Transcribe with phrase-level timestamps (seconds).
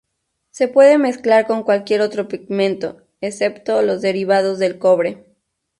[0.49, 5.23] Se puede mezclar con cualquier otro pigmento, excepto los derivados del cobre.